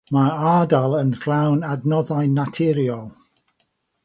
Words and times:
Mae'r 0.15 0.45
ardal 0.51 0.95
yn 0.99 1.11
llawn 1.19 1.61
adnoddau 1.75 2.33
naturiol. 2.41 3.05